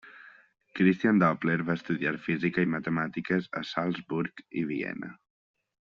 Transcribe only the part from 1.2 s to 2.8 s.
Doppler va estudiar física i